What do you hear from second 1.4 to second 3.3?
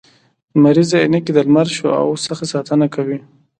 لمر د شعاوو څخه ساتنه کوي